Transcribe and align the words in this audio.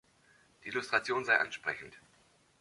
Die 0.63 0.69
Illustration 0.69 1.25
sei 1.25 1.37
ansprechend. 1.37 1.99